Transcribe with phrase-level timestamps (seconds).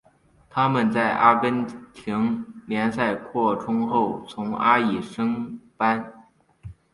[0.49, 1.63] 他们在阿根
[1.93, 6.11] 廷联赛扩充后从阿乙升班。